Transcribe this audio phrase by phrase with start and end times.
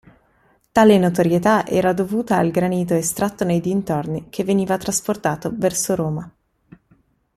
[0.71, 6.31] Tale notorietà era dovuta al granito estratto nei dintorni che veniva trasportato verso Roma.